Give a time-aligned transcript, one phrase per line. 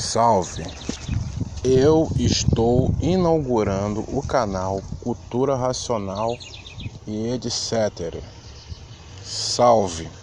[0.00, 0.64] Salve!
[1.62, 6.38] Eu estou inaugurando o canal Cultura Racional
[7.06, 8.24] e etc.
[9.22, 10.19] Salve!